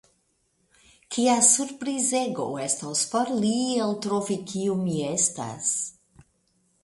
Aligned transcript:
Kia 1.15 1.33
surprizego 1.47 2.47
estos 2.63 3.03
por 3.11 3.27
li 3.43 3.53
eltrovi 3.85 4.37
kiu 4.53 4.79
mi 4.83 4.95
estas! 5.11 5.71